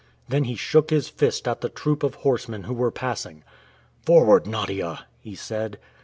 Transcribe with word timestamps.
Then 0.27 0.45
he 0.45 0.55
shook 0.55 0.89
his 0.89 1.09
fist 1.09 1.47
at 1.47 1.61
the 1.61 1.69
troop 1.69 2.01
of 2.01 2.15
horsemen 2.15 2.63
who 2.63 2.73
were 2.73 2.89
passing. 2.89 3.43
"Forward, 4.03 4.47
Nadia!" 4.47 5.05
he 5.19 5.35
said. 5.35 5.77